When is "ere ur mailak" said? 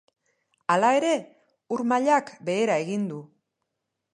0.99-2.33